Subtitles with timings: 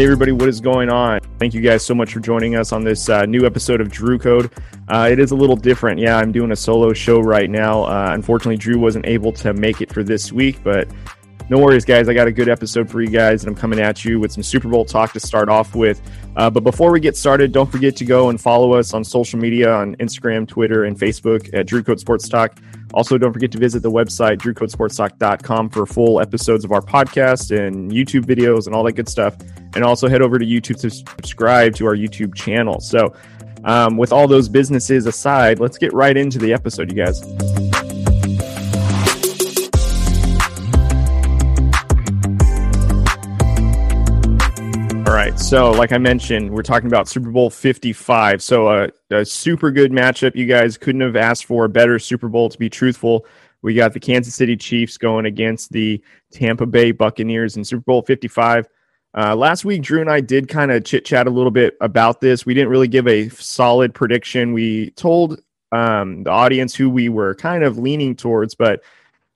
[0.00, 1.20] Hey, everybody, what is going on?
[1.38, 4.18] Thank you guys so much for joining us on this uh, new episode of Drew
[4.18, 4.50] Code.
[4.88, 6.00] Uh, it is a little different.
[6.00, 7.82] Yeah, I'm doing a solo show right now.
[7.82, 10.88] Uh, unfortunately, Drew wasn't able to make it for this week, but
[11.50, 12.08] no worries, guys.
[12.08, 14.42] I got a good episode for you guys, and I'm coming at you with some
[14.42, 16.00] Super Bowl talk to start off with.
[16.34, 19.38] Uh, but before we get started, don't forget to go and follow us on social
[19.38, 22.58] media on Instagram, Twitter, and Facebook at Drew Code Sports Talk.
[22.92, 27.90] Also, don't forget to visit the website, drewcodesportstalk.com, for full episodes of our podcast and
[27.90, 29.36] YouTube videos and all that good stuff.
[29.74, 32.80] And also head over to YouTube to subscribe to our YouTube channel.
[32.80, 33.14] So,
[33.64, 37.69] um, with all those businesses aside, let's get right into the episode, you guys.
[45.30, 45.40] Right.
[45.40, 48.42] So, like I mentioned, we're talking about Super Bowl 55.
[48.42, 50.34] So, a super good matchup.
[50.34, 53.26] You guys couldn't have asked for a better Super Bowl, to be truthful.
[53.62, 58.02] We got the Kansas City Chiefs going against the Tampa Bay Buccaneers in Super Bowl
[58.02, 58.66] 55.
[59.16, 62.20] Uh, last week, Drew and I did kind of chit chat a little bit about
[62.20, 62.46] this.
[62.46, 64.52] We didn't really give a solid prediction.
[64.52, 65.40] We told
[65.72, 68.82] um, the audience who we were kind of leaning towards, but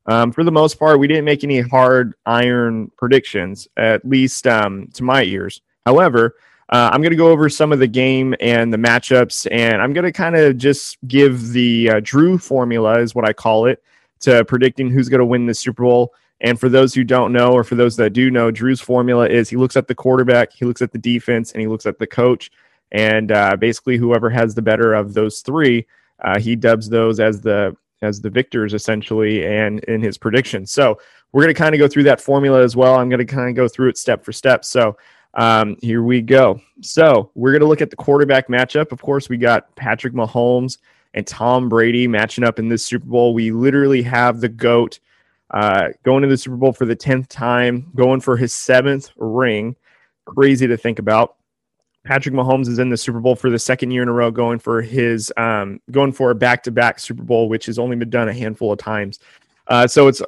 [0.06, 4.89] um, for the most part, we didn't make any hard iron predictions, at least um,
[4.95, 5.61] to my ears.
[5.86, 6.36] However,
[6.70, 9.92] uh, I'm going to go over some of the game and the matchups, and I'm
[9.92, 13.82] going to kind of just give the uh, Drew formula, is what I call it,
[14.20, 16.14] to predicting who's going to win the Super Bowl.
[16.40, 19.48] And for those who don't know, or for those that do know, Drew's formula is
[19.48, 22.06] he looks at the quarterback, he looks at the defense, and he looks at the
[22.06, 22.50] coach.
[22.92, 25.86] And uh, basically, whoever has the better of those three,
[26.22, 30.66] uh, he dubs those as the as the victors essentially and in his prediction.
[30.66, 30.98] So
[31.32, 32.94] we're going to kind of go through that formula as well.
[32.96, 34.64] I'm going to kind of go through it step for step.
[34.64, 34.96] So
[35.34, 36.60] um, here we go.
[36.80, 38.92] So we're going to look at the quarterback matchup.
[38.92, 40.78] Of course, we got Patrick Mahomes
[41.14, 43.34] and Tom Brady matching up in this Super Bowl.
[43.34, 45.00] We literally have the GOAT
[45.50, 49.77] uh, going to the Super Bowl for the 10th time, going for his seventh ring.
[50.24, 51.36] Crazy to think about.
[52.05, 54.58] Patrick Mahomes is in the Super Bowl for the second year in a row, going
[54.58, 58.11] for his um, going for a back to back Super Bowl, which has only been
[58.11, 59.20] done a handful of times.
[59.68, 60.20] Uh, so it's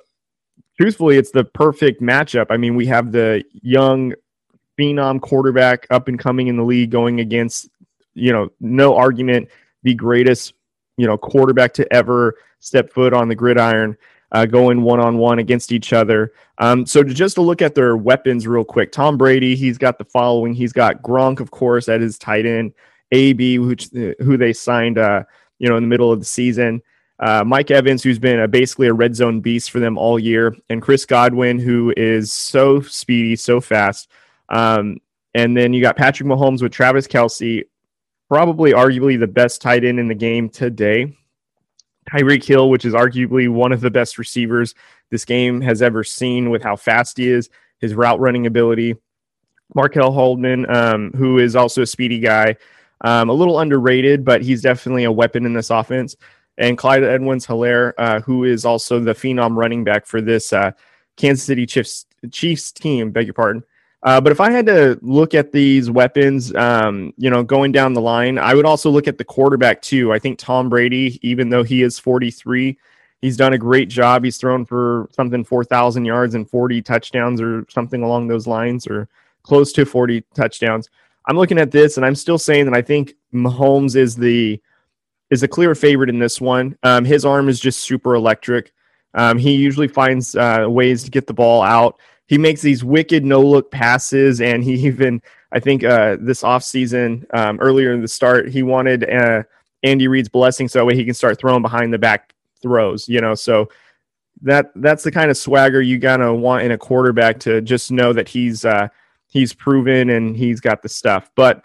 [0.78, 2.46] truthfully, it's the perfect matchup.
[2.48, 4.14] I mean, we have the young
[4.78, 7.68] phenom quarterback up and coming in the league going against,
[8.14, 9.48] you know, no argument,
[9.82, 10.54] the greatest,
[10.96, 13.96] you know, quarterback to ever step foot on the gridiron
[14.32, 16.32] uh, going one on one against each other.
[16.58, 19.98] Um, so to just to look at their weapons real quick, Tom Brady, he's got
[19.98, 20.54] the following.
[20.54, 22.72] He's got Gronk, of course, at his tight end.
[23.12, 25.22] AB, which who they signed, uh,
[25.58, 26.82] you know, in the middle of the season.
[27.18, 30.54] Uh, Mike Evans, who's been a, basically a red zone beast for them all year,
[30.68, 34.10] and Chris Godwin, who is so speedy, so fast.
[34.48, 34.98] Um,
[35.34, 37.64] and then you got Patrick Mahomes with Travis Kelce,
[38.28, 41.14] probably arguably the best tight end in the game today.
[42.10, 44.74] Tyreek Hill, which is arguably one of the best receivers
[45.10, 48.96] this game has ever seen with how fast he is, his route running ability.
[49.74, 52.56] Mecole Hardman, um, who is also a speedy guy,
[53.02, 56.16] um, a little underrated, but he's definitely a weapon in this offense.
[56.58, 60.72] And Clyde Edwards Helaire, uh, who is also the phenom running back for this uh,
[61.16, 63.62] Kansas City Chiefs, Chiefs team, beg your pardon.
[64.06, 67.92] Uh, but if I had to look at these weapons, um, you know, going down
[67.92, 70.12] the line, I would also look at the quarterback too.
[70.12, 72.78] I think Tom Brady, even though he is 43,
[73.20, 74.22] he's done a great job.
[74.22, 79.08] He's thrown for something 4,000 yards and 40 touchdowns or something along those lines, or
[79.42, 80.88] close to 40 touchdowns.
[81.26, 84.62] I'm looking at this and I'm still saying that I think Mahomes is the
[85.30, 86.78] is a clear favorite in this one.
[86.84, 88.72] Um, his arm is just super electric.
[89.14, 93.24] Um, he usually finds uh, ways to get the ball out he makes these wicked
[93.24, 95.22] no look passes, and he even
[95.52, 99.44] I think uh, this offseason, um, earlier in the start, he wanted uh,
[99.82, 103.08] Andy Reid's blessing so that way he can start throwing behind the back throws.
[103.08, 103.68] You know, so
[104.42, 108.12] that that's the kind of swagger you gotta want in a quarterback to just know
[108.12, 108.88] that he's uh,
[109.28, 111.30] he's proven and he's got the stuff.
[111.36, 111.64] But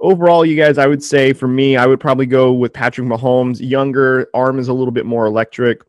[0.00, 3.58] overall, you guys, I would say for me, I would probably go with Patrick Mahomes.
[3.60, 5.82] Younger arm is a little bit more electric.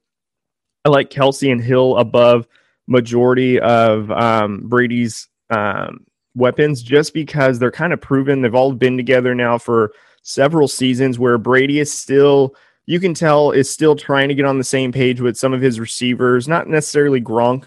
[0.85, 2.47] I like Kelce and Hill above
[2.87, 6.05] majority of um, Brady's um,
[6.35, 8.41] weapons just because they're kind of proven.
[8.41, 9.91] They've all been together now for
[10.23, 12.55] several seasons where Brady is still,
[12.85, 15.61] you can tell, is still trying to get on the same page with some of
[15.61, 17.65] his receivers, not necessarily Gronk.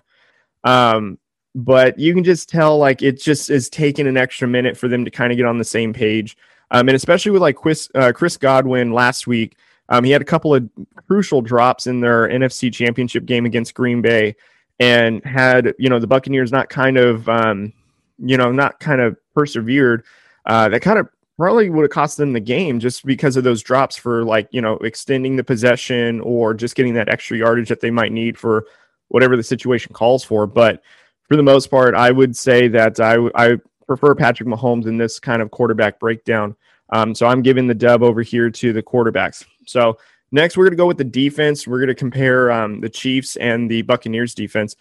[0.64, 1.18] Um,
[1.54, 5.04] but you can just tell like it just is taking an extra minute for them
[5.04, 6.36] to kind of get on the same page.
[6.70, 9.56] Um, and especially with like Chris, uh, Chris Godwin last week,
[9.88, 10.70] um, he had a couple of
[11.08, 14.36] crucial drops in their NFC championship game against Green Bay
[14.80, 17.72] and had you know the Buccaneers not kind of um,
[18.18, 20.02] you know not kind of persevered,
[20.46, 23.62] uh, that kind of probably would have cost them the game just because of those
[23.62, 27.80] drops for like you know extending the possession or just getting that extra yardage that
[27.80, 28.66] they might need for
[29.08, 30.46] whatever the situation calls for.
[30.46, 30.82] But
[31.28, 33.56] for the most part, I would say that I I
[33.86, 36.56] prefer Patrick Mahomes in this kind of quarterback breakdown.
[36.92, 39.44] Um, so I'm giving the dub over here to the quarterbacks.
[39.66, 39.98] So
[40.32, 41.66] next, we're going to go with the defense.
[41.66, 44.76] We're going to compare um, the Chiefs and the Buccaneers defense.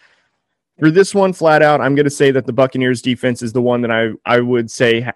[0.78, 3.60] For this one, flat out, I'm going to say that the Buccaneers defense is the
[3.60, 5.10] one that I, I would say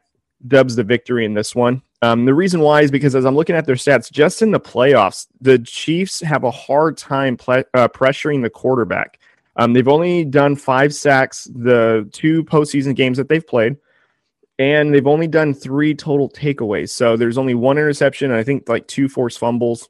[0.47, 1.81] dubs the victory in this one.
[2.03, 4.61] Um, the reason why is because as I'm looking at their stats, just in the
[4.61, 9.19] playoffs, the Chiefs have a hard time ple- uh, pressuring the quarterback.
[9.57, 13.77] Um, they've only done five sacks the two postseason games that they've played,
[14.59, 16.91] and they've only done three total takeaways.
[16.91, 19.89] So there's only one interception, and I think like two forced fumbles.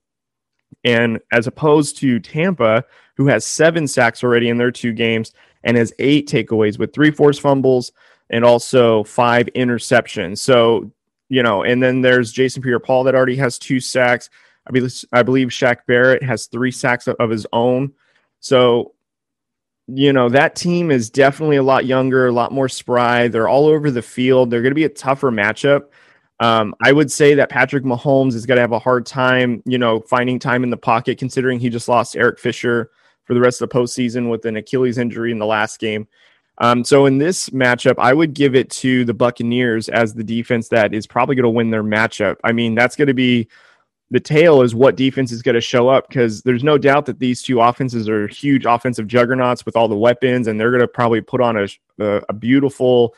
[0.85, 2.85] And as opposed to Tampa,
[3.17, 5.33] who has seven sacks already in their two games
[5.63, 7.93] and has eight takeaways with three forced fumbles
[8.31, 10.39] and also five interceptions.
[10.39, 10.91] So
[11.29, 14.31] you know, and then there's Jason Pierre-Paul that already has two sacks.
[14.67, 17.93] I believe I believe Shaq Barrett has three sacks of his own.
[18.41, 18.93] So,
[19.87, 23.29] you know, that team is definitely a lot younger, a lot more spry.
[23.29, 24.51] They're all over the field.
[24.51, 25.87] They're going to be a tougher matchup.
[26.41, 29.79] Um, I would say that Patrick Mahomes is going to have a hard time, you
[29.79, 32.91] know, finding time in the pocket, considering he just lost Eric Fisher
[33.25, 36.09] for the rest of the postseason with an Achilles injury in the last game.
[36.59, 40.69] Um, so in this matchup, I would give it to the Buccaneers as the defense
[40.69, 42.37] that is probably going to win their matchup.
[42.45, 43.49] I mean, that's going to be
[44.11, 47.19] the tail is what defense is going to show up because there's no doubt that
[47.19, 50.89] these two offenses are huge offensive juggernauts with all the weapons, and they're going to
[50.89, 51.67] probably put on a,
[51.99, 53.15] a, a beautiful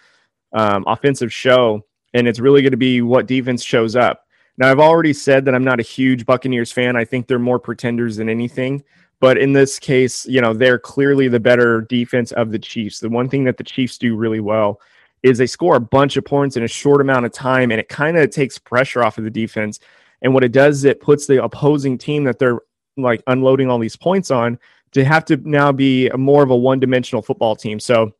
[0.53, 1.85] um, offensive show.
[2.17, 4.27] And it's really going to be what defense shows up.
[4.57, 6.97] Now, I've already said that I'm not a huge Buccaneers fan.
[6.97, 8.83] I think they're more pretenders than anything.
[9.21, 13.01] But in this case, you know, they're clearly the better defense of the Chiefs.
[13.01, 14.81] The one thing that the Chiefs do really well
[15.23, 17.91] is they score a bunch of points in a short amount of time, and it
[17.91, 19.79] kind of takes pressure off of the defense.
[20.23, 22.61] And what it does is it puts the opposing team that they're
[22.97, 24.59] like unloading all these points on
[24.93, 27.79] to have to now be more of a one dimensional football team.
[27.79, 28.15] So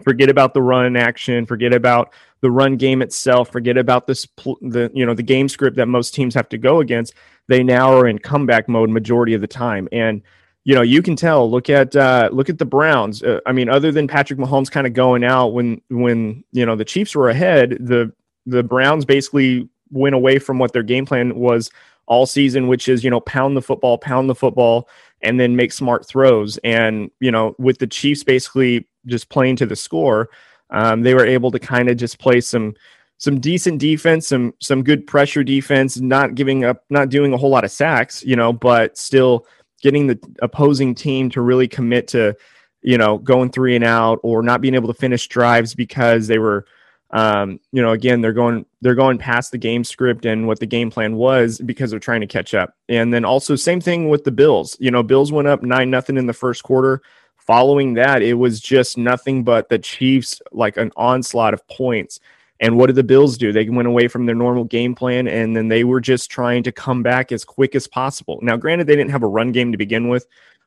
[0.00, 4.26] forget about the run action, forget about the run game itself, forget about this
[4.60, 7.14] the you know the game script that most teams have to go against
[7.50, 9.88] they now are in comeback mode majority of the time.
[9.90, 10.22] And
[10.64, 11.50] you know, you can tell.
[11.50, 13.22] Look at uh, look at the Browns.
[13.22, 16.76] Uh, I mean, other than Patrick Mahomes kind of going out when when you know
[16.76, 18.12] the Chiefs were ahead, the
[18.46, 21.70] the Browns basically went away from what their game plan was
[22.06, 24.88] all season, which is you know pound the football, pound the football,
[25.22, 26.58] and then make smart throws.
[26.58, 30.30] And you know, with the Chiefs basically just playing to the score,
[30.70, 32.74] um, they were able to kind of just play some
[33.20, 37.50] some decent defense, some some good pressure defense, not giving up, not doing a whole
[37.50, 39.46] lot of sacks, you know, but still
[39.82, 42.34] getting the opposing team to really commit to,
[42.80, 46.38] you know, going three and out or not being able to finish drives because they
[46.38, 46.64] were,
[47.10, 50.66] um, you know, again they're going they're going past the game script and what the
[50.66, 52.74] game plan was because they're trying to catch up.
[52.88, 54.78] And then also same thing with the Bills.
[54.80, 57.02] You know, Bills went up nine nothing in the first quarter.
[57.50, 62.20] Following that, it was just nothing but the Chiefs like an onslaught of points
[62.60, 63.52] and what did the Bills do?
[63.52, 66.70] They went away from their normal game plan and then they were just trying to
[66.70, 68.38] come back as quick as possible.
[68.42, 70.26] Now, granted, they didn't have a run game to begin with,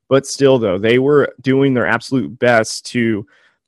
[0.09, 2.99] but still, though, they were doing their absolute best to,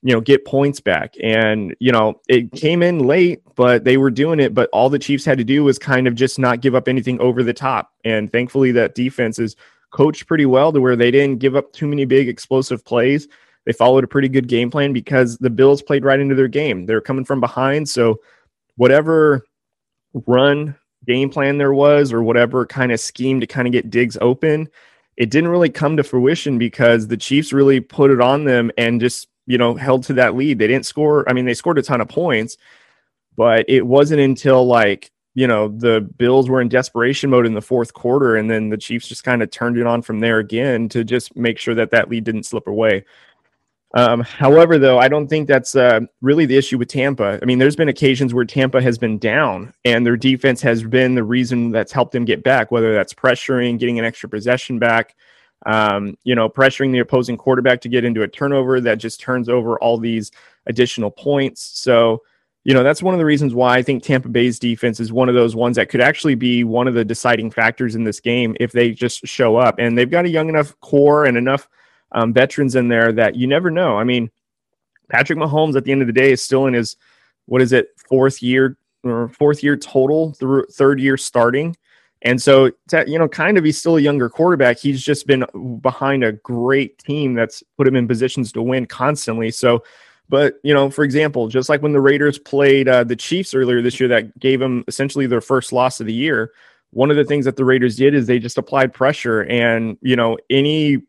[0.01, 1.13] you know, get points back.
[1.23, 4.53] And, you know, it came in late, but they were doing it.
[4.53, 7.21] But all the Chiefs had to do was kind of just not give up anything
[7.21, 7.93] over the top.
[8.03, 9.55] And thankfully, that defense is
[9.95, 13.27] coached pretty well to where they didn't give up too many big explosive plays
[13.65, 16.85] they followed a pretty good game plan because the Bills played right into their game.
[16.85, 17.89] They're coming from behind.
[17.89, 18.19] So,
[18.77, 19.43] whatever
[20.27, 20.75] run
[21.07, 24.69] game plan there was, or whatever kind of scheme to kind of get Diggs open,
[25.17, 29.01] it didn't really come to fruition because the Chiefs really put it on them and
[29.01, 30.59] just, you know, held to that lead.
[30.59, 31.27] They didn't score.
[31.27, 32.57] I mean, they scored a ton of points,
[33.35, 37.61] but it wasn't until like, you know, the Bills were in desperation mode in the
[37.61, 40.89] fourth quarter, and then the Chiefs just kind of turned it on from there again
[40.89, 43.03] to just make sure that that lead didn't slip away.
[43.95, 47.39] Um, however, though, I don't think that's uh, really the issue with Tampa.
[47.41, 51.15] I mean, there's been occasions where Tampa has been down and their defense has been
[51.15, 55.15] the reason that's helped them get back, whether that's pressuring, getting an extra possession back,
[55.65, 59.47] um, you know, pressuring the opposing quarterback to get into a turnover that just turns
[59.47, 60.29] over all these
[60.65, 61.61] additional points.
[61.61, 62.21] So,
[62.65, 65.29] you know, that's one of the reasons why I think Tampa Bay's defense is one
[65.29, 68.57] of those ones that could actually be one of the deciding factors in this game
[68.59, 69.75] if they just show up.
[69.79, 71.69] And they've got a young enough core and enough–
[72.15, 73.97] um, veterans in there that you never know.
[73.97, 74.31] I mean,
[75.09, 76.95] Patrick Mahomes at the end of the day is still in his
[77.45, 81.75] what is it fourth year or fourth year total through third year starting.
[82.21, 82.71] And so,
[83.05, 84.79] you know, kind of he's still a younger quarterback.
[84.79, 85.45] He's just been
[85.81, 89.51] behind a great team that's put him in positions to win constantly.
[89.51, 89.83] So,
[90.29, 93.81] but, you know, for example, just like when the Raiders played uh, the Chiefs earlier
[93.81, 96.51] this year, that gave them essentially their first loss of the year.
[96.91, 99.41] One of the things that the Raiders did is they just applied pressure.
[99.41, 101.01] And, you know, any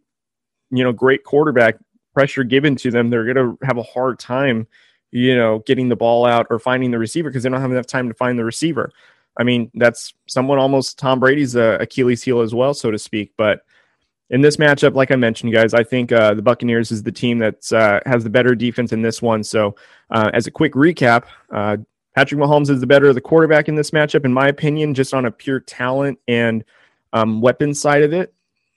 [0.70, 1.76] you know, great quarterback
[2.14, 4.66] pressure given to them, they're going to have a hard time,
[5.12, 7.86] you know, getting the ball out or finding the receiver because they don't have enough
[7.86, 8.90] time to find the receiver.
[9.38, 13.32] I mean, that's someone almost Tom Brady's uh, Achilles heel as well, so to speak.
[13.36, 13.60] But
[14.30, 17.38] in this matchup, like I mentioned, guys, I think uh, the Buccaneers is the team
[17.38, 19.44] that uh, has the better defense in this one.
[19.44, 19.76] So,
[20.10, 21.76] uh, as a quick recap, uh,
[22.14, 25.14] Patrick Mahomes is the better of the quarterback in this matchup, in my opinion, just
[25.14, 26.64] on a pure talent and
[27.12, 28.34] um, weapon side of it.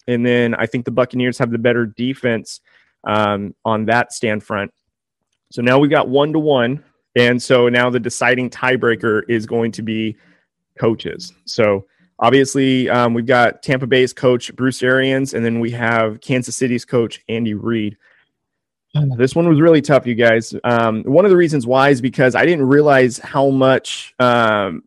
[0.08, 2.62] And then I think the Buccaneers have the better defense
[3.06, 4.74] um, on that stand front.
[5.52, 6.84] So now we've got one to one.
[7.16, 10.18] And so now the deciding tiebreaker is going to be
[10.80, 11.34] coaches.
[11.46, 11.86] So
[12.20, 16.86] obviously, um, we've got Tampa Bay's coach, Bruce Arians, and then we have Kansas City's
[16.86, 17.98] coach, Andy Reid.
[19.18, 20.54] This one was really tough, you guys.
[20.64, 24.84] Um, one of the reasons why is because I didn't realize how much um,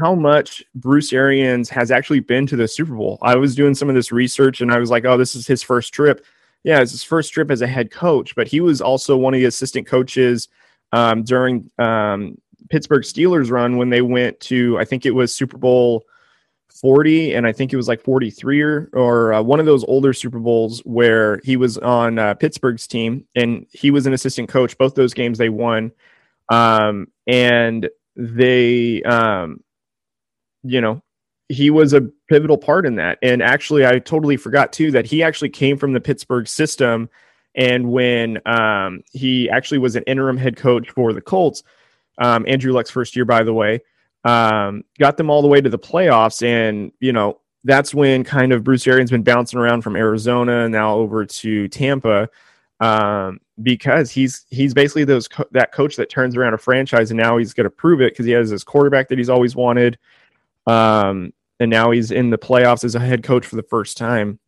[0.00, 3.18] how much Bruce Arians has actually been to the Super Bowl.
[3.22, 5.62] I was doing some of this research and I was like, oh, this is his
[5.62, 6.24] first trip.
[6.64, 9.40] Yeah, it's his first trip as a head coach, but he was also one of
[9.40, 10.48] the assistant coaches
[10.92, 12.36] um, during um,
[12.70, 16.04] Pittsburgh Steelers run when they went to, I think it was Super Bowl
[16.82, 20.12] 40, and I think it was like 43 or, or uh, one of those older
[20.12, 24.76] Super Bowls where he was on uh, Pittsburgh's team and he was an assistant coach.
[24.76, 25.92] Both those games they won.
[26.48, 29.62] Um, and they, um,
[30.64, 31.00] you know,
[31.48, 33.18] he was a pivotal part in that.
[33.22, 37.08] And actually, I totally forgot too that he actually came from the Pittsburgh system.
[37.54, 41.62] And when um, he actually was an interim head coach for the Colts,
[42.18, 43.82] um, Andrew Luck's first year, by the way,
[44.24, 46.42] um, got them all the way to the playoffs.
[46.42, 50.94] And, you know, that's when kind of Bruce Arians been bouncing around from Arizona now
[50.94, 52.28] over to Tampa
[52.80, 57.20] um, because he's he's basically those co- that coach that turns around a franchise and
[57.20, 59.98] now he's going to prove it because he has his quarterback that he's always wanted.
[60.66, 64.40] Um, and now he's in the playoffs as a head coach for the first time.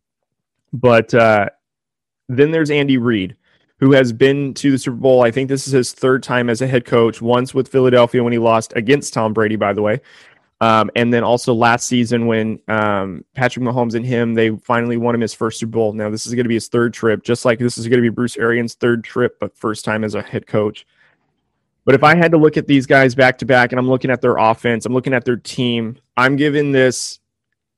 [0.73, 1.49] But uh,
[2.27, 3.37] then there's Andy Reid,
[3.79, 5.21] who has been to the Super Bowl.
[5.21, 8.33] I think this is his third time as a head coach, once with Philadelphia when
[8.33, 10.01] he lost against Tom Brady, by the way.
[10.61, 15.13] Um, and then also last season when um, Patrick Mahomes and him, they finally won
[15.13, 15.93] him his first Super Bowl.
[15.93, 18.01] Now, this is going to be his third trip, just like this is going to
[18.01, 20.85] be Bruce Arians' third trip, but first time as a head coach.
[21.83, 24.09] But if I had to look at these guys back to back and I'm looking
[24.09, 27.19] at their offense, I'm looking at their team, I'm giving this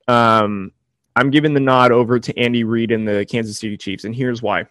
[0.06, 0.72] um
[1.14, 4.04] I'm giving the nod over to Andy Reid and the Kansas City Chiefs.
[4.04, 4.66] And here's why.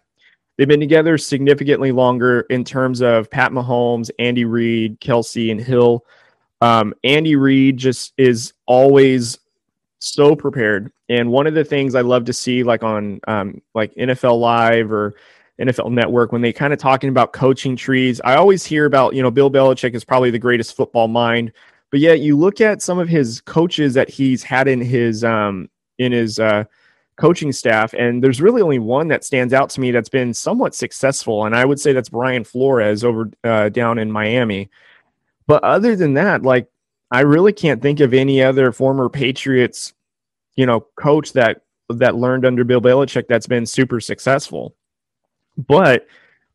[0.57, 6.05] They've been together significantly longer in terms of Pat Mahomes, Andy Reid, Kelce, and Hill.
[6.61, 9.37] Um, Andy Reid just is always
[9.99, 10.91] so prepared.
[11.09, 14.91] And one of the things I love to see, like on um, like NFL Live
[14.91, 15.15] or
[15.59, 18.21] NFL Network when they kind of talking about coaching trees.
[18.23, 21.51] I always hear about, you know, Bill Belichick is probably the greatest football mind,
[21.89, 25.69] but yet you look at some of his coaches that he's had in his um
[25.97, 26.63] in his uh
[27.17, 30.75] coaching staff and there's really only one that stands out to me that's been somewhat
[30.75, 34.69] successful and I would say that's Brian Flores over uh, down in Miami.
[35.47, 36.67] But other than that, like
[37.09, 39.93] I really can't think of any other former Patriots,
[40.55, 44.75] you know, coach that that learned under Bill Belichick that's been super successful.
[45.57, 46.05] But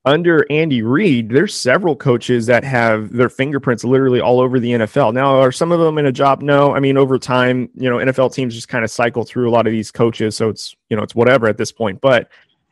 [0.04, 5.14] under Andy Reid, there's several coaches that have their fingerprints literally all over the NFL.
[5.14, 6.42] Now, are some of them in a job?
[6.42, 6.74] No.
[6.74, 9.66] I mean, over time, you know, NFL teams just kind of cycle through a lot
[9.66, 12.00] of these coaches, so it's you know it's whatever at this point.
[12.00, 12.28] But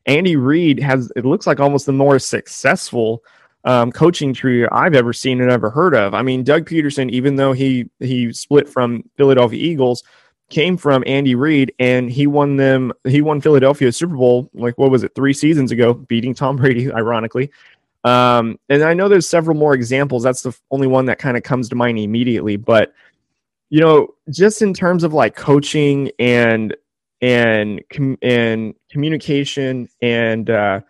[0.07, 3.23] Andy Reid has it looks like almost the more successful
[3.65, 6.15] um, coaching tree I've ever seen and ever heard of.
[6.15, 10.03] I mean, Doug Pederson, even though he he split from Philadelphia Eagles,
[10.50, 12.92] came from Andy Reid, and he won them.
[13.04, 16.92] He won Philadelphia Super Bowl like what was it three seasons ago, beating Tom Brady,
[16.92, 17.50] ironically.
[18.04, 20.23] Um, and I know there's several more examples.
[20.23, 22.57] That's the only one that kind of comes to mind immediately.
[22.57, 22.92] But
[23.71, 26.76] you know, just in terms of like coaching and
[27.23, 30.80] and com- and communication and uh,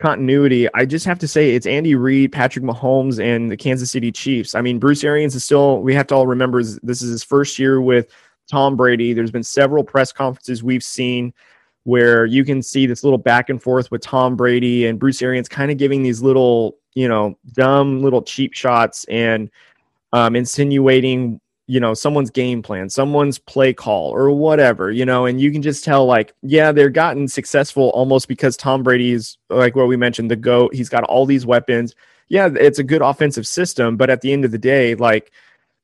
[0.00, 4.10] continuity, I just have to say it's Andy Reid, Patrick Mahomes, and the Kansas City
[4.10, 4.54] Chiefs.
[4.54, 5.82] I mean, Bruce Arians is still.
[5.82, 8.08] We have to all remember this is his first year with
[8.52, 9.14] Tom Brady.
[9.14, 11.32] There's been several press conferences we've seen
[11.84, 15.48] where you can see this little back and forth with Tom Brady and Bruce Arians
[15.48, 19.50] kind of giving these little, you know, dumb little cheap shots and
[20.12, 25.40] um, insinuating, you know, someone's game plan, someone's play call or whatever, you know, and
[25.40, 29.74] you can just tell like, yeah, they're gotten successful almost because Tom Brady is like
[29.74, 30.74] what we mentioned, the GOAT.
[30.74, 31.94] He's got all these weapons.
[32.28, 35.32] Yeah, it's a good offensive system, but at the end of the day, like,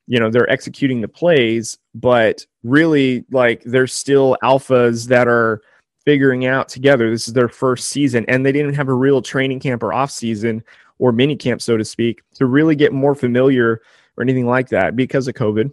[0.09, 5.63] you know they're executing the plays but really like they're still alphas that are
[6.05, 7.11] figuring out together.
[7.11, 10.11] This is their first season and they didn't have a real training camp or off
[10.11, 10.63] season
[10.99, 13.83] or mini camp so to speak to really get more familiar
[14.17, 15.73] or anything like that because of covid.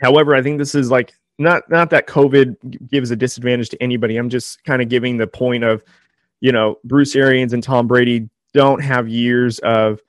[0.00, 2.56] However i think this is like not not that covid
[2.88, 4.16] gives a disadvantage to anybody.
[4.16, 5.82] I'm just kind of giving the point of
[6.40, 10.00] you know bruce arians and tom brady don't have years of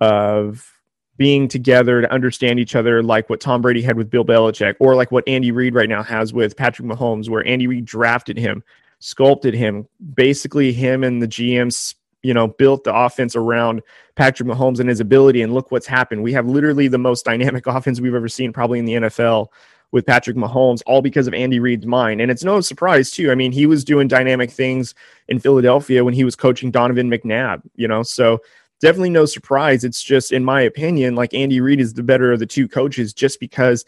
[0.00, 0.75] of
[1.16, 4.94] being together to understand each other, like what Tom Brady had with Bill Belichick, or
[4.94, 8.62] like what Andy Reid right now has with Patrick Mahomes, where Andy Reid drafted him,
[8.98, 13.82] sculpted him, basically him and the GMs, you know, built the offense around
[14.14, 15.42] Patrick Mahomes and his ability.
[15.42, 16.22] And look what's happened.
[16.22, 19.48] We have literally the most dynamic offense we've ever seen, probably in the NFL
[19.92, 22.20] with Patrick Mahomes, all because of Andy Reid's mind.
[22.20, 23.30] And it's no surprise, too.
[23.30, 24.94] I mean, he was doing dynamic things
[25.28, 28.40] in Philadelphia when he was coaching Donovan McNabb, you know, so
[28.80, 29.84] definitely no surprise.
[29.84, 33.12] It's just, in my opinion, like Andy Reid is the better of the two coaches
[33.12, 33.84] just because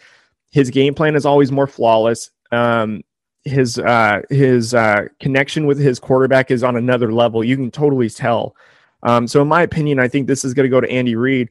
[0.51, 2.31] his game plan is always more flawless.
[2.53, 3.03] Um,
[3.45, 7.45] his uh, his uh, connection with his quarterback is on another level.
[7.45, 8.57] You can totally tell.
[9.03, 11.51] Um, so, in my opinion, I think this is going to go to Andy Reid.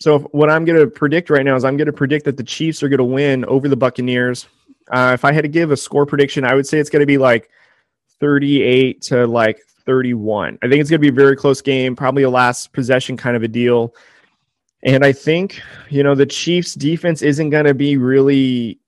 [0.00, 2.42] So, what I'm going to predict right now is I'm going to predict that the
[2.42, 4.46] Chiefs are going to win over the Buccaneers.
[4.90, 7.06] Uh, if I had to give a score prediction, I would say it's going to
[7.06, 7.50] be like
[8.20, 10.58] 38 to like 31.
[10.62, 13.36] I think it's going to be a very close game, probably a last possession kind
[13.36, 13.94] of a deal.
[14.82, 18.78] And I think, you know, the Chiefs defense isn't going to be really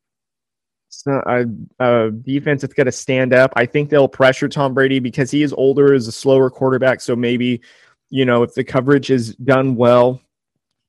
[1.07, 1.47] a,
[1.78, 3.52] a, defense that's going to stand up.
[3.57, 7.00] I think they'll pressure Tom Brady because he is older, is a slower quarterback.
[7.00, 7.62] So maybe,
[8.11, 10.21] you know, if the coverage is done well,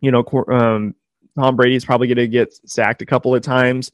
[0.01, 0.95] you know, um,
[1.37, 3.91] Tom Brady is probably going to get sacked a couple of times.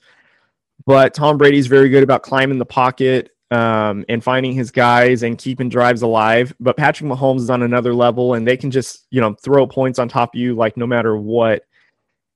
[0.86, 5.38] But Tom Brady's very good about climbing the pocket um, and finding his guys and
[5.38, 6.54] keeping drives alive.
[6.60, 9.98] But Patrick Mahomes is on another level, and they can just you know throw points
[9.98, 11.64] on top of you like no matter what.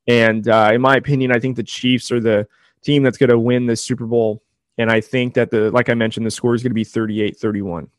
[0.07, 2.47] And uh, in my opinion, I think the Chiefs are the
[2.81, 4.41] team that's going to win the Super Bowl.
[4.77, 7.89] And I think that the like I mentioned, the score is going to be 38-31.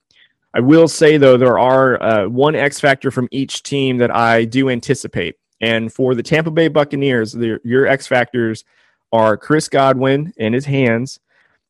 [0.54, 4.46] I will say though, there are uh, one X factor from each team that I
[4.46, 5.36] do anticipate.
[5.60, 8.64] And for the Tampa Bay Buccaneers, your X factors
[9.12, 11.20] are Chris Godwin and his hands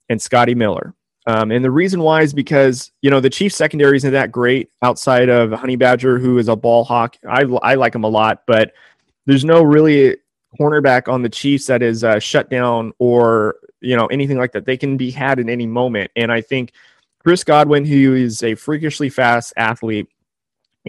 [0.08, 0.94] and Scotty Miller.
[1.26, 4.70] Um, and the reason why is because you know the Chiefs secondary isn't that great
[4.82, 7.16] outside of Honey Badger, who is a ball hawk.
[7.28, 8.72] I I like him a lot, but
[9.26, 10.16] there's no really
[10.58, 14.64] cornerback on the Chiefs that is uh, shut down or you know anything like that.
[14.64, 16.72] They can be had in any moment, and I think
[17.18, 20.08] Chris Godwin, who is a freakishly fast athlete,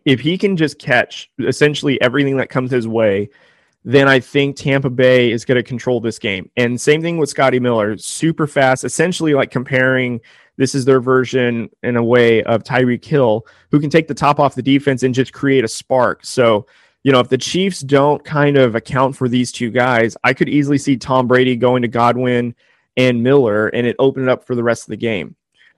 [0.06, 3.30] if he can just catch essentially everything that comes his way
[3.84, 6.50] then I think Tampa Bay is going to control this game.
[6.56, 10.22] And same thing with Scotty Miller, super fast, essentially like comparing
[10.58, 14.40] this is their version in a way of Tyreek Hill, who can take the top
[14.40, 16.24] off the defense and just create a spark.
[16.24, 16.68] So,
[17.04, 20.50] you know, if the Chiefs don't kind of account for these two guys, I could
[20.50, 22.54] easily see Tom Brady going to Godwin
[22.98, 25.36] and Miller and it opened up for the rest of the game.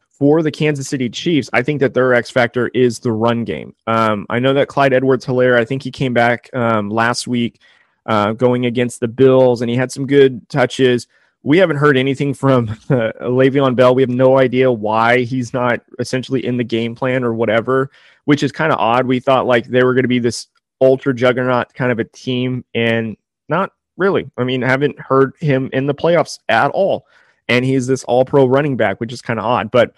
[0.09, 3.73] For the Kansas City Chiefs, I think that their X factor is the run game.
[3.87, 7.59] Um, I know that Clyde Edwards Helaire, I think he came back um, last week
[8.05, 11.07] uh, going against the Bills, and he had some good touches.
[11.43, 13.95] We haven't heard anything from uh, Le'Veon Bell.
[13.95, 17.91] We have no idea why he's not essentially in the game plan or whatever,
[18.25, 19.05] which is kind of odd.
[19.05, 20.47] We thought like they were going to be this
[20.81, 23.17] ultra juggernaut kind of a team, and
[23.49, 24.29] not really.
[24.37, 27.05] I mean, haven't heard him in the playoffs at all.
[27.49, 29.69] And he's this all pro running back, which is kind of odd.
[29.69, 29.93] But,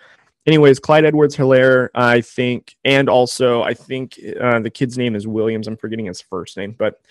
[0.47, 5.27] anyways, Clyde Edwards Helaire, I think, and also I think uh, the kid's name is
[5.27, 5.67] Williams.
[5.67, 7.01] I'm forgetting his first name, but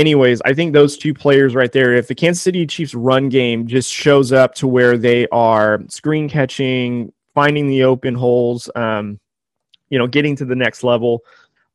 [0.00, 3.66] anyways, I think those two players right there, if the Kansas City Chiefs run game
[3.66, 9.20] just shows up to where they are screen catching, finding the open holes, um,
[9.90, 11.22] you know, getting to the next level,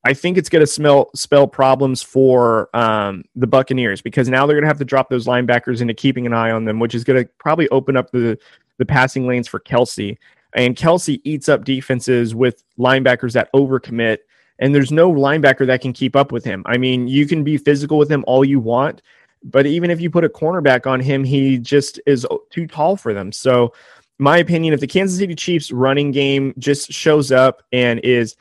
[0.03, 4.55] I think it's going to smell spell problems for um, the Buccaneers because now they're
[4.55, 7.03] going to have to drop those linebackers into keeping an eye on them, which is
[7.03, 8.37] going to probably open up the
[8.77, 10.17] the passing lanes for Kelce.
[10.53, 14.19] And Kelce eats up defenses with linebackers that overcommit
[14.59, 16.63] and there's no linebacker that can keep up with him.
[16.65, 19.01] I mean, you can be physical with him all you want,
[19.43, 23.13] but even if you put a cornerback on him, he just is too tall for
[23.13, 23.31] them.
[23.31, 23.73] So,
[24.17, 28.37] my opinion, if the Kansas City Chiefs running game just shows up and is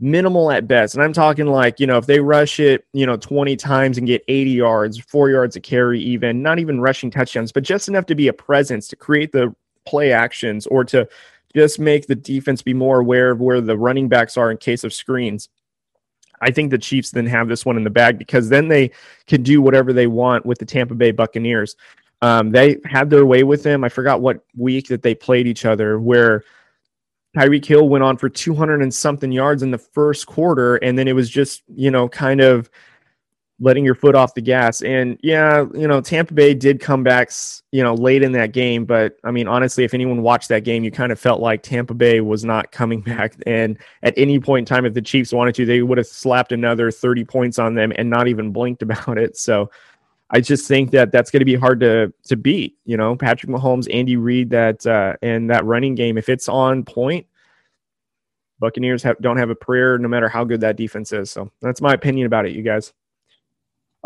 [0.00, 3.18] minimal at best, and I'm talking like, you know, if they rush it, you know,
[3.18, 7.52] 20 times and get 80 yards, four yards a carry, even not even rushing touchdowns,
[7.52, 9.54] but just enough to be a presence to create the
[9.84, 11.06] play actions or to
[11.54, 14.82] just make the defense be more aware of where the running backs are in case
[14.82, 15.48] of screens.
[16.40, 18.90] I think the Chiefs then have this one in the bag because then they
[19.26, 21.76] can do whatever they want with the Tampa Bay Buccaneers.
[22.20, 23.84] Um, they had their way with them.
[23.84, 26.44] I forgot what week that they played each other where
[27.36, 30.76] Tyreek Hill went on for 200 and something yards in the first quarter.
[30.76, 32.70] And then it was just, you know, kind of
[33.60, 34.82] letting your foot off the gas.
[34.82, 37.30] And yeah, you know, Tampa Bay did come back,
[37.72, 38.84] you know, late in that game.
[38.84, 41.94] But I mean, honestly, if anyone watched that game, you kind of felt like Tampa
[41.94, 43.34] Bay was not coming back.
[43.46, 46.52] And at any point in time, if the Chiefs wanted to, they would have slapped
[46.52, 49.36] another 30 points on them and not even blinked about it.
[49.36, 49.70] So
[50.30, 52.76] I just think that that's going to be hard to to beat.
[52.84, 56.84] You know, Patrick Mahomes, Andy Reid, that uh, and that running game, if it's on
[56.84, 57.26] point,
[58.60, 61.30] Buccaneers have, don't have a prayer no matter how good that defense is.
[61.30, 62.92] So that's my opinion about it, you guys.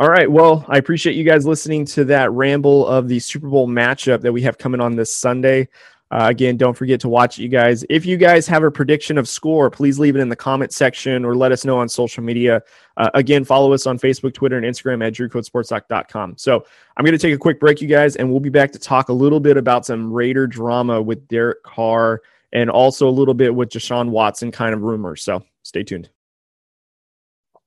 [0.03, 0.29] All right.
[0.29, 4.33] Well, I appreciate you guys listening to that ramble of the Super Bowl matchup that
[4.33, 5.69] we have coming on this Sunday.
[6.11, 7.85] Uh, again, don't forget to watch it, you guys.
[7.89, 11.25] If you guys have a prediction of score, please leave it in the comment section
[11.25, 12.65] or let us know on social media.
[12.97, 16.35] Uh, again, follow us on Facebook, Twitter, and Instagram at drewcodesportstalk.com.
[16.37, 18.81] So I'm going to take a quick break, you guys, and we'll be back to
[18.81, 23.35] talk a little bit about some Raider drama with Derek Carr and also a little
[23.35, 25.23] bit with Deshaun Watson kind of rumors.
[25.23, 26.11] So stay tuned.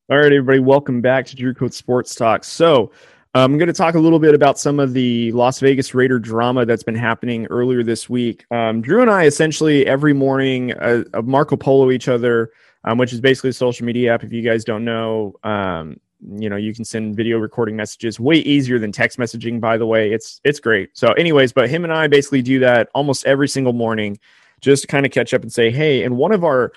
[0.07, 2.43] All right, everybody, welcome back to Drew Code Sports Talk.
[2.43, 2.91] So,
[3.33, 6.63] I'm going to talk a little bit about some of the Las Vegas Raider drama
[6.63, 8.45] that's been happening earlier this week.
[8.51, 12.51] Um, Drew and I essentially every morning uh, Marco Polo each other,
[12.83, 14.23] um, which is basically a social media app.
[14.23, 15.99] If you guys don't know, um,
[16.37, 19.59] you know you can send video recording messages way easier than text messaging.
[19.59, 20.95] By the way, it's it's great.
[20.95, 24.19] So, anyways, but him and I basically do that almost every single morning,
[24.61, 26.03] just to kind of catch up and say, hey.
[26.03, 26.73] And one of our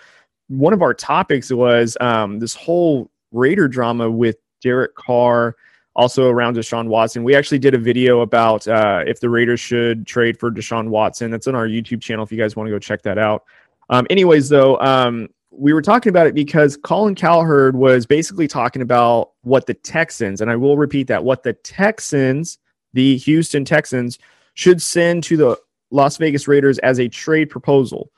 [0.46, 5.56] one of our topics was um, this whole Raider drama with Derek Carr,
[5.94, 7.24] also around Deshaun Watson.
[7.24, 11.30] We actually did a video about uh, if the Raiders should trade for Deshaun Watson.
[11.30, 13.44] That's on our YouTube channel if you guys want to go check that out.
[13.90, 18.82] Um, anyways, though, um, we were talking about it because Colin Cowherd was basically talking
[18.82, 22.58] about what the Texans, and I will repeat that, what the Texans,
[22.92, 24.18] the Houston Texans,
[24.54, 25.58] should send to the
[25.90, 28.10] Las Vegas Raiders as a trade proposal.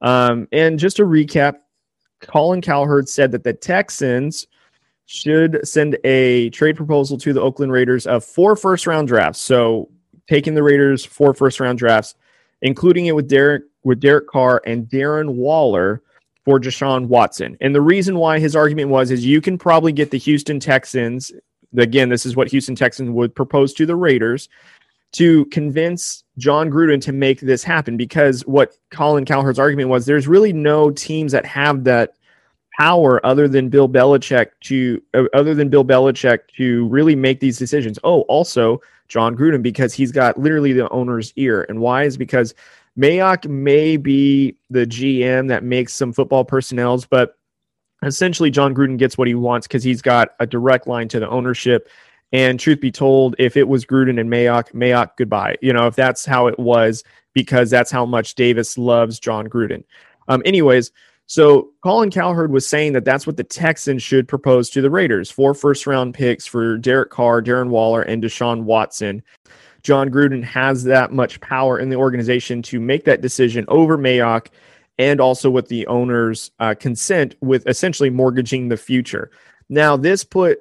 [0.00, 1.58] Um, and just to recap,
[2.20, 4.46] Colin Cowherd said that the Texans
[5.08, 9.40] should send a trade proposal to the Oakland Raiders of four first round drafts.
[9.40, 9.88] So
[10.28, 12.14] taking the Raiders four first round drafts,
[12.60, 16.02] including it with Derek with Derek Carr and Darren Waller
[16.44, 17.56] for Deshaun Watson.
[17.62, 21.32] And the reason why his argument was is you can probably get the Houston Texans.
[21.74, 24.50] Again, this is what Houston Texans would propose to the Raiders
[25.12, 30.28] to convince Jon Gruden to make this happen because what Colin Cowherd's argument was there's
[30.28, 32.12] really no teams that have that
[32.78, 37.58] power other than Bill Belichick to uh, other than Bill Belichick to really make these
[37.58, 37.98] decisions.
[38.04, 41.66] Oh, also Jon Gruden because he's got literally the owner's ear.
[41.68, 42.54] And why is because
[42.96, 47.36] Mayock may be the GM that makes some football personnels, but
[48.04, 51.28] essentially Jon Gruden gets what he wants because he's got a direct line to the
[51.28, 51.88] ownership.
[52.30, 55.56] And truth be told, if it was Gruden and Mayock, Mayock goodbye.
[55.62, 59.82] You know, if that's how it was, because that's how much Davis loves Jon Gruden.
[60.28, 60.92] Um, anyways,
[61.28, 65.30] so Colin Cowherd was saying that that's what the Texans should propose to the Raiders:
[65.30, 69.22] four first round picks for Derek Carr, Darren Waller, and Deshaun Watson.
[69.82, 74.48] Jon Gruden has that much power in the organization to make that decision over Mayock
[74.98, 79.30] and also with the owner's uh, consent with essentially mortgaging the future.
[79.68, 80.58] Now, this put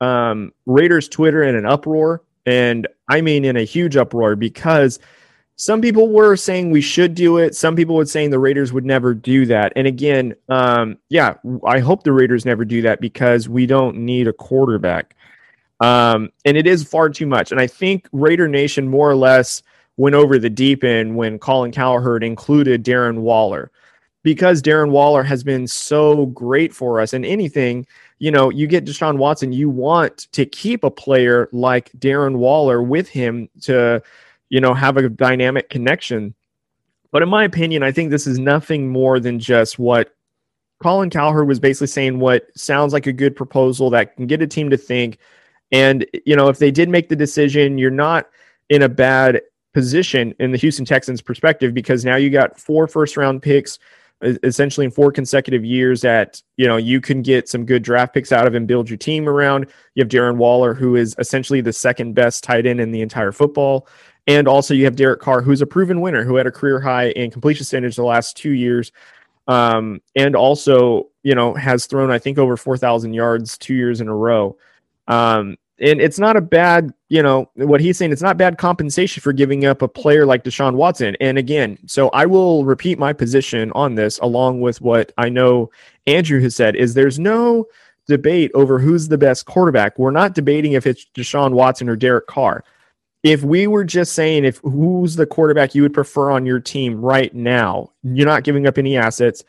[0.00, 4.98] um, Raiders Twitter in an uproar, and I mean in a huge uproar because–
[5.56, 7.54] some people were saying we should do it.
[7.54, 9.72] Some people were saying the Raiders would never do that.
[9.74, 11.34] And again, um, yeah,
[11.66, 15.16] I hope the Raiders never do that because we don't need a quarterback.
[15.80, 17.52] Um, and it is far too much.
[17.52, 19.62] And I think Raider Nation more or less
[19.96, 23.70] went over the deep end when Colin Cowherd included Darren Waller
[24.22, 27.14] because Darren Waller has been so great for us.
[27.14, 27.86] And anything,
[28.18, 32.82] you know, you get Deshaun Watson, you want to keep a player like Darren Waller
[32.82, 34.02] with him to
[34.48, 36.34] you know, have a dynamic connection.
[37.12, 40.14] But in my opinion, I think this is nothing more than just what
[40.82, 44.46] Colin Cowherd was basically saying what sounds like a good proposal that can get a
[44.46, 45.18] team to think.
[45.72, 48.28] And, you know, if they did make the decision, you're not
[48.68, 49.40] in a bad
[49.72, 53.78] position in the Houston Texans perspective because now you got four first round picks
[54.22, 58.32] essentially in four consecutive years that you know you can get some good draft picks
[58.32, 59.66] out of and build your team around.
[59.94, 63.32] You have Darren Waller, who is essentially the second best tight end in the entire
[63.32, 63.86] football.
[64.26, 67.10] And also, you have Derek Carr, who's a proven winner, who had a career high
[67.10, 68.90] in completion percentage the last two years,
[69.46, 74.00] um, and also, you know, has thrown I think over four thousand yards two years
[74.00, 74.56] in a row.
[75.06, 78.10] Um, and it's not a bad, you know, what he's saying.
[78.10, 81.16] It's not bad compensation for giving up a player like Deshaun Watson.
[81.20, 85.70] And again, so I will repeat my position on this, along with what I know
[86.06, 86.76] Andrew has said.
[86.76, 87.66] Is there's no
[88.08, 89.98] debate over who's the best quarterback.
[89.98, 92.64] We're not debating if it's Deshaun Watson or Derek Carr
[93.26, 97.00] if we were just saying if who's the quarterback you would prefer on your team
[97.00, 99.42] right now, you're not giving up any assets.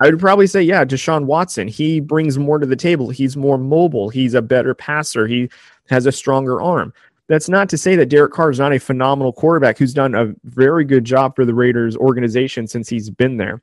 [0.00, 1.66] I would probably say, yeah, Deshaun Watson.
[1.66, 3.08] He brings more to the table.
[3.08, 4.10] He's more mobile.
[4.10, 5.26] He's a better passer.
[5.26, 5.48] He
[5.88, 6.92] has a stronger arm.
[7.26, 10.34] That's not to say that Derek Carr is not a phenomenal quarterback who's done a
[10.44, 13.62] very good job for the Raiders organization since he's been there.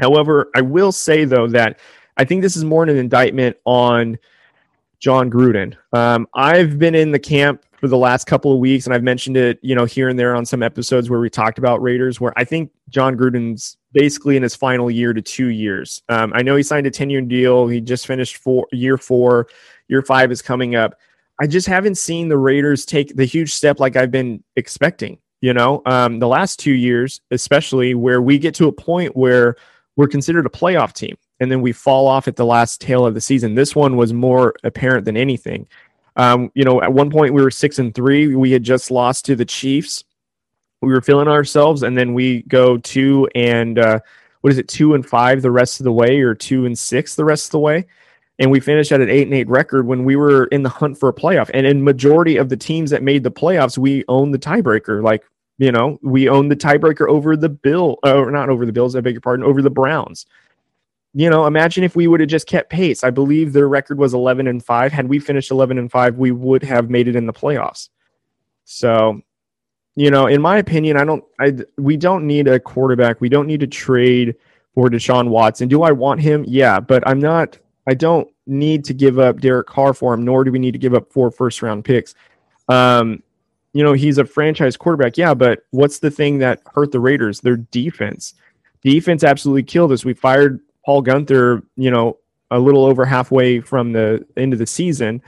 [0.00, 1.78] However, I will say though that
[2.16, 4.18] I think this is more an indictment on
[5.00, 5.76] Jon Gruden.
[5.92, 9.38] Um, I've been in the camp for the last couple of weeks, and I've mentioned
[9.38, 12.34] it, you know, here and there on some episodes where we talked about Raiders, where
[12.36, 16.02] I think Jon Gruden's basically in his final year to two years.
[16.10, 17.66] Um, I know he signed a 10 year deal.
[17.66, 19.48] He just finished four, year four.
[19.88, 20.94] Year five is coming up.
[21.40, 25.18] I just haven't seen the Raiders take the huge step like I've been expecting.
[25.40, 29.56] You know, um, the last two years, especially where we get to a point where
[29.96, 33.14] we're considered a playoff team and then we fall off at the last tail of
[33.14, 33.54] the season.
[33.54, 35.66] This one was more apparent than anything.
[36.16, 38.34] Um, you know, at one point we were six and three.
[38.36, 40.04] We had just lost to the Chiefs.
[40.82, 44.00] We were feeling ourselves, and then we go two and uh,
[44.42, 47.14] what is it, two and five the rest of the way, or two and six
[47.14, 47.86] the rest of the way,
[48.38, 50.98] and we finished at an eight and eight record when we were in the hunt
[50.98, 51.50] for a playoff.
[51.52, 55.02] And in majority of the teams that made the playoffs, we owned the tiebreaker.
[55.02, 55.22] Like
[55.58, 58.96] you know, we owned the tiebreaker over the Bill, or not over the Bills.
[58.96, 60.26] I beg your pardon, over the Browns
[61.12, 63.02] you know, imagine if we would have just kept pace.
[63.02, 64.92] I believe their record was 11 and 5.
[64.92, 67.88] Had we finished 11 and 5, we would have made it in the playoffs.
[68.64, 69.20] So,
[69.96, 73.20] you know, in my opinion, I don't I we don't need a quarterback.
[73.20, 74.36] We don't need to trade
[74.74, 75.68] for Deshaun Watson.
[75.68, 76.44] Do I want him?
[76.46, 80.44] Yeah, but I'm not I don't need to give up Derek Carr for him, nor
[80.44, 82.14] do we need to give up four first round picks.
[82.68, 83.22] Um,
[83.72, 87.40] you know, he's a franchise quarterback, yeah, but what's the thing that hurt the Raiders?
[87.40, 88.34] Their defense.
[88.82, 90.04] Defense absolutely killed us.
[90.04, 92.18] We fired Paul Guenther, you know,
[92.50, 95.22] a little over halfway from the end of the season.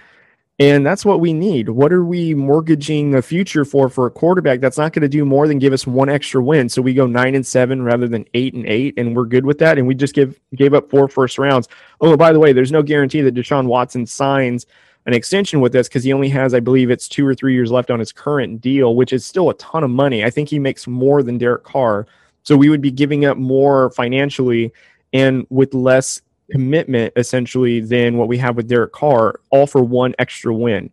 [0.59, 1.71] And that's what we need.
[1.71, 5.25] What are we mortgaging the future for for a quarterback that's not going to do
[5.25, 6.69] more than give us one extra win?
[6.69, 9.59] So we go nine and seven rather than eight and eight, and we're good with
[9.59, 9.79] that.
[9.79, 11.69] And we just give gave up four first rounds.
[12.01, 14.67] Oh, by the way, there's no guarantee that Deshaun Watson signs
[15.07, 17.73] an extension with us because he only has, I believe, it's two or three years
[17.73, 20.23] left on his current deal, which is still a ton of money.
[20.23, 22.07] I think he makes more than Derek Carr.
[22.45, 24.73] So we would be giving up more financially
[25.13, 26.21] and with less
[26.51, 30.91] commitment essentially than what we have with Derek Carr, all for one extra win.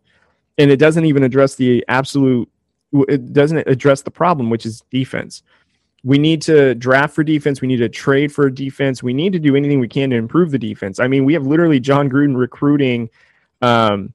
[0.58, 2.48] And it doesn't even address the absolute
[2.92, 5.42] it doesn't address the problem, which is defense.
[6.02, 7.60] We need to draft for defense.
[7.60, 9.02] We need to trade for defense.
[9.02, 10.98] We need to do anything we can to improve the defense.
[10.98, 13.10] I mean, we have literally Jon Gruden recruiting.
[13.62, 14.12] Um,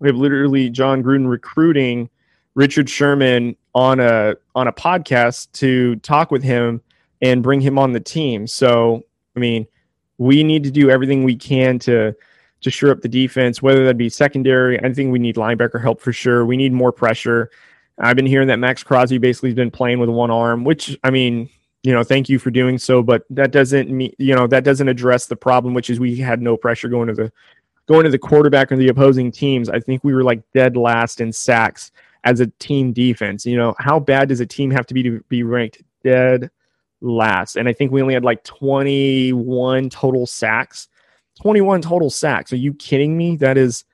[0.00, 2.10] we have literally Jon Gruden recruiting
[2.54, 6.80] Richard Sherman on a on a podcast to talk with him
[7.22, 8.46] and bring him on the team.
[8.46, 9.04] So
[9.36, 9.66] I mean,
[10.18, 12.14] we need to do everything we can to
[12.60, 14.82] to shore up the defense, whether that be secondary.
[14.82, 16.46] I think we need linebacker help for sure.
[16.46, 17.50] We need more pressure.
[17.98, 21.10] I've been hearing that Maxx Crosby basically has been playing with one arm, which I
[21.10, 21.48] mean,
[21.82, 24.88] you know, thank you for doing so, but that doesn't mean you know that doesn't
[24.88, 27.32] address the problem, which is we had no pressure going to the
[27.86, 29.68] going to the quarterback or the opposing teams.
[29.68, 31.92] I think we were like dead last in sacks
[32.24, 33.44] as a team defense.
[33.44, 36.50] You know, how bad does a team have to be to be ranked dead
[37.04, 37.56] last.
[37.56, 40.88] And I think we only had like 21 total sacks.
[41.42, 42.52] 21 total sacks.
[42.52, 43.36] Are you kidding me?
[43.36, 43.84] That is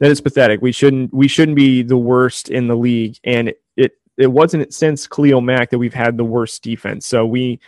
[0.00, 0.62] that is pathetic.
[0.62, 3.18] We shouldn't we shouldn't be the worst in the league.
[3.24, 7.06] And it it, wasn't since Khalil Mack that we've had the worst defense.
[7.06, 7.60] So we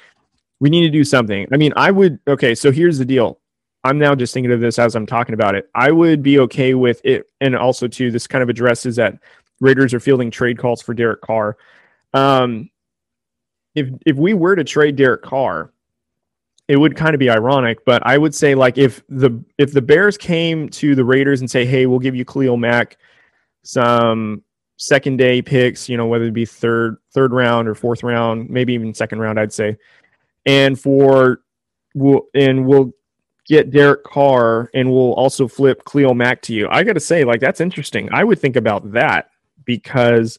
[0.60, 1.46] we need to do something.
[1.52, 3.38] I mean, I would okay, so here's the deal.
[3.82, 5.70] I'm now just thinking of this as I'm talking about it.
[5.74, 9.18] I would be okay with it, and also too, this kind of addresses that
[9.60, 11.56] Raiders are fielding trade calls for Derek Carr.
[12.12, 12.70] Um,
[13.74, 15.72] if if we were to trade Derek Carr,
[16.68, 19.83] it would kind of be ironic, but I would say like if the if the
[19.83, 22.96] Bears came to the Raiders and say, "Hey, we'll give you Khalil Mack
[23.62, 24.42] some
[24.76, 28.72] second day picks, you know, whether it be third third round or fourth round, maybe
[28.72, 29.76] even second round, I'd say."
[30.46, 31.40] And for
[31.94, 32.92] we'll and we'll
[33.46, 36.68] get Derek Carr and we'll also flip Khalil Mack to you.
[36.70, 38.09] I got to say like that's interesting.
[38.12, 39.30] I would think about that
[39.64, 40.38] because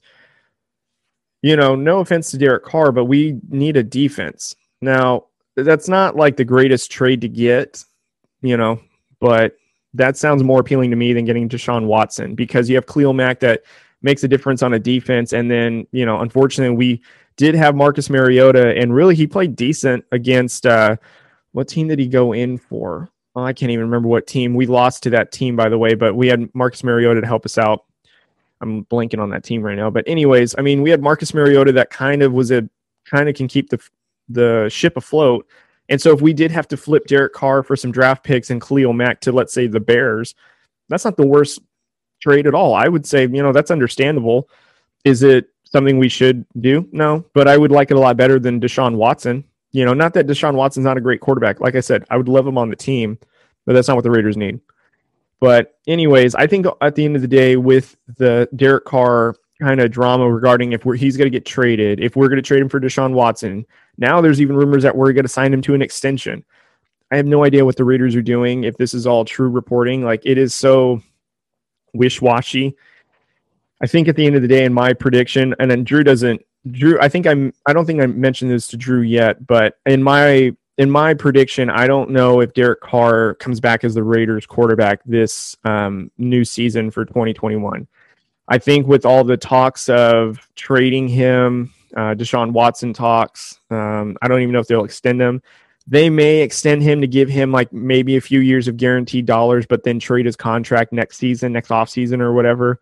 [1.42, 4.56] you know, no offense to Derek Carr, but we need a defense.
[4.82, 5.26] Now,
[5.56, 7.84] that's not like the greatest trade to get,
[8.42, 8.80] you know,
[9.20, 9.56] but
[9.94, 13.40] that sounds more appealing to me than getting Deshaun Watson because you have Khalil Mack
[13.42, 13.64] that
[14.02, 15.34] makes a difference on a defense.
[15.34, 17.02] And then, you know, unfortunately, we
[17.38, 20.96] did have Marcus Mariota, and really he played decent against uh,
[21.54, 23.10] what team did he go in for?
[23.36, 24.54] Oh, I can't even remember what team.
[24.54, 27.46] We lost to that team, by the way, but we had Marcus Mariota to help
[27.46, 27.86] us out.
[28.62, 29.90] I'm blanking on that team right now.
[29.90, 32.70] But anyways, I mean, we had Marcus Mariota that kind of was a
[33.06, 33.80] kind of can keep the
[34.30, 35.48] the ship afloat.
[35.90, 38.62] And so if we did have to flip Derek Carr for some draft picks and
[38.62, 40.36] Khalil Mack to let's say the Bears,
[40.90, 41.60] that's not the worst
[42.22, 42.74] trade at all.
[42.74, 44.50] I would say, you know, that's understandable.
[45.04, 46.88] Is it something we should do?
[46.92, 49.44] No, but I would like it a lot better than Deshaun Watson.
[49.72, 51.60] You know, not that Deshaun Watson's not a great quarterback.
[51.60, 53.18] Like I said, I would love him on the team,
[53.66, 54.60] but that's not what the Raiders need.
[55.42, 59.82] But anyways, I think at the end of the day, with the Derek Carr kind
[59.82, 62.70] of drama regarding if he's going to get traded, if we're going to trade him
[62.70, 63.66] for Deshaun Watson,
[63.98, 66.46] now there's even rumors that we're going to sign him to an extension.
[67.12, 68.64] I have no idea what the Raiders are doing.
[68.64, 71.02] If this is all true reporting, like it is so
[71.94, 72.78] wish washy.
[73.82, 76.42] I think at the end of the day, in my prediction, and then Drew doesn't.
[76.70, 77.52] Drew, I think I'm.
[77.66, 81.70] I don't think I mentioned this to Drew yet, but in my in my prediction,
[81.70, 86.46] I don't know if Derek Carr comes back as the Raiders quarterback this um, new
[86.46, 87.88] season for 2021.
[88.48, 94.28] I think with all the talks of trading him, uh, Deshaun Watson talks, um, I
[94.28, 95.42] don't even know if they'll extend him.
[95.88, 99.66] They may extend him to give him like maybe a few years of guaranteed dollars,
[99.66, 102.80] but then trade his contract next season, next off season or whatever.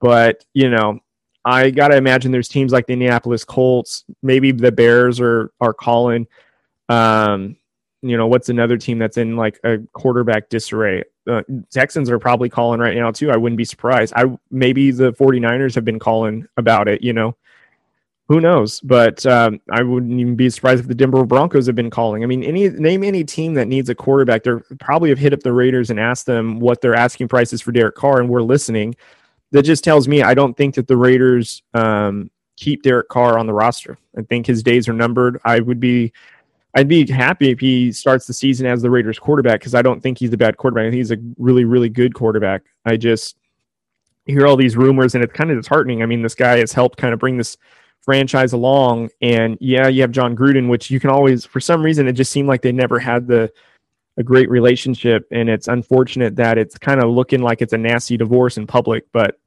[0.00, 1.00] But you know,
[1.44, 6.26] I gotta imagine there's teams like the Indianapolis Colts, maybe the Bears are are calling.
[6.88, 7.56] Um,
[8.02, 11.04] you know, what's another team that's in like a quarterback disarray?
[11.28, 13.30] Uh, Texans are probably calling right now too.
[13.30, 14.12] I wouldn't be surprised.
[14.16, 17.36] I maybe the 49ers have been calling about it, you know.
[18.28, 18.80] Who knows?
[18.80, 22.22] But um, I wouldn't even be surprised if the Denver Broncos have been calling.
[22.22, 25.40] I mean, any name any team that needs a quarterback, they probably have hit up
[25.40, 28.94] the Raiders and asked them what their asking prices for Derek Carr, and we're listening.
[29.52, 33.46] That just tells me I don't think that the Raiders um, keep Derek Carr on
[33.46, 33.96] the roster.
[34.16, 35.40] I think his days are numbered.
[35.46, 36.12] I would be
[36.74, 40.02] I'd be happy if he starts the season as the Raiders quarterback because I don't
[40.02, 40.82] think he's a bad quarterback.
[40.82, 42.62] I think he's a really, really good quarterback.
[42.84, 43.36] I just
[44.26, 46.02] hear all these rumors and it's kind of disheartening.
[46.02, 47.56] I mean, this guy has helped kind of bring this
[48.02, 49.08] franchise along.
[49.22, 52.30] And yeah, you have Jon Gruden, which you can always, for some reason, it just
[52.30, 53.50] seemed like they never had the
[54.18, 55.26] a great relationship.
[55.30, 59.04] And it's unfortunate that it's kind of looking like it's a nasty divorce in public.
[59.12, 59.38] But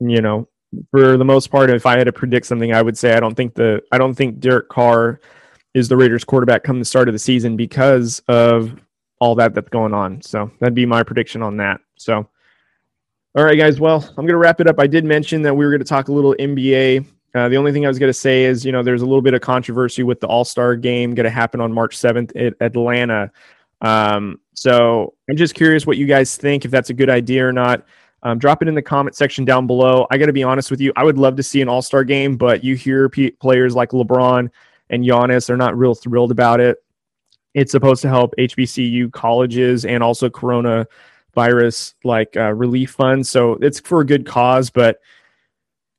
[0.00, 0.48] you know,
[0.90, 3.34] for the most part, if I had to predict something, I would say I don't
[3.34, 5.20] think the I don't think Derek Carr
[5.74, 8.80] is the Raiders quarterback come the start of the season because of
[9.18, 10.22] all that that's going on.
[10.22, 11.80] So that'd be my prediction on that.
[11.96, 12.28] So,
[13.36, 13.80] all right, guys.
[13.80, 14.78] Well, I'm going to wrap it up.
[14.78, 17.04] I did mention that we were going to talk a little NBA.
[17.34, 19.22] Uh, the only thing I was going to say is, you know, there's a little
[19.22, 22.54] bit of controversy with the All Star game going to happen on March 7th at
[22.60, 23.32] Atlanta.
[23.80, 27.52] Um, so I'm just curious what you guys think, if that's a good idea or
[27.52, 27.84] not.
[28.22, 30.06] Um, drop it in the comment section down below.
[30.10, 30.92] I got to be honest with you.
[30.96, 33.90] I would love to see an All Star game, but you hear p- players like
[33.90, 34.48] LeBron
[34.90, 36.78] and Giannis are not real thrilled about it.
[37.54, 43.30] It's supposed to help HBCU colleges and also coronavirus like uh, relief funds.
[43.30, 45.00] So it's for a good cause, but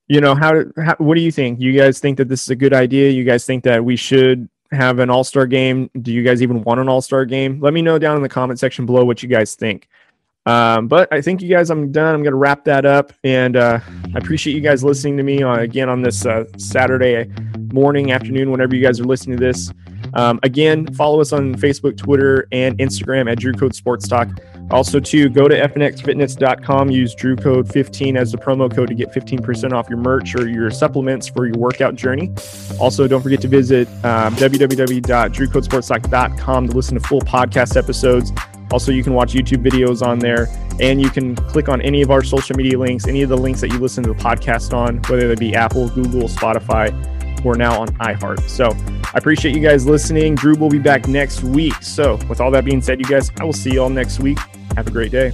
[0.07, 1.59] you know how, how what do you think?
[1.59, 3.09] You guys think that this is a good idea?
[3.09, 5.89] You guys think that we should have an all-star game?
[6.01, 7.59] Do you guys even want an all-star game?
[7.59, 9.87] Let me know down in the comment section below what you guys think
[10.45, 12.13] um, but I think you guys, I'm done.
[12.13, 13.12] I'm going to wrap that up.
[13.23, 13.79] And uh,
[14.13, 17.29] I appreciate you guys listening to me on, again on this uh, Saturday
[17.73, 19.71] morning, afternoon, whenever you guys are listening to this.
[20.13, 24.29] Um, again, follow us on Facebook, Twitter, and Instagram at Drew Code Sports Talk.
[24.71, 29.12] Also, to go to fnxfitness.com, use Drew Code 15 as the promo code to get
[29.12, 32.31] 15% off your merch or your supplements for your workout journey.
[32.79, 34.36] Also, don't forget to visit um,
[36.67, 38.31] to listen to full podcast episodes
[38.71, 40.47] also, you can watch YouTube videos on there,
[40.80, 43.62] and you can click on any of our social media links, any of the links
[43.62, 46.93] that you listen to the podcast on, whether they be Apple, Google, Spotify,
[47.45, 48.41] or now on iHeart.
[48.49, 48.71] So
[49.13, 50.36] I appreciate you guys listening.
[50.36, 51.75] Drew will be back next week.
[51.82, 54.39] So, with all that being said, you guys, I will see you all next week.
[54.75, 55.32] Have a great day.